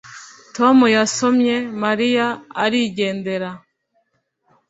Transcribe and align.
tom 0.55 0.77
yasomye 0.95 1.55
mariya 1.83 2.27
arigendera 2.63 3.49